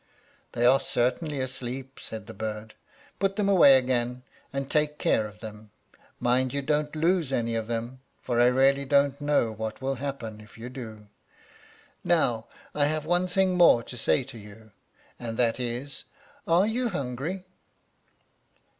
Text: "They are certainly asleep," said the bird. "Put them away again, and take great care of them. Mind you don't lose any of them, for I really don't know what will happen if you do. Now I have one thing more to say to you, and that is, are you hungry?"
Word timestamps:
"They 0.53 0.65
are 0.65 0.79
certainly 0.79 1.39
asleep," 1.41 1.99
said 2.01 2.25
the 2.25 2.33
bird. 2.33 2.73
"Put 3.19 3.35
them 3.35 3.47
away 3.47 3.77
again, 3.77 4.23
and 4.51 4.67
take 4.67 4.93
great 4.97 4.97
care 4.97 5.27
of 5.27 5.41
them. 5.41 5.69
Mind 6.19 6.55
you 6.55 6.63
don't 6.63 6.95
lose 6.95 7.31
any 7.31 7.53
of 7.53 7.67
them, 7.67 7.99
for 8.19 8.39
I 8.41 8.47
really 8.47 8.83
don't 8.83 9.21
know 9.21 9.51
what 9.51 9.79
will 9.79 9.93
happen 10.01 10.41
if 10.41 10.57
you 10.57 10.69
do. 10.69 11.05
Now 12.03 12.47
I 12.73 12.85
have 12.85 13.05
one 13.05 13.27
thing 13.27 13.55
more 13.55 13.83
to 13.83 13.95
say 13.95 14.23
to 14.23 14.39
you, 14.39 14.71
and 15.19 15.37
that 15.37 15.59
is, 15.59 16.05
are 16.47 16.65
you 16.65 16.89
hungry?" 16.89 17.45